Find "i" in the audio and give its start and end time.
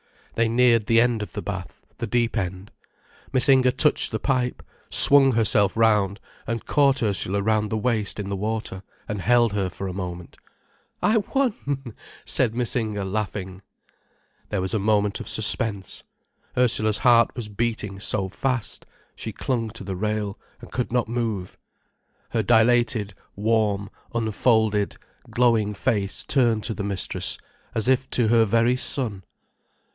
11.03-11.17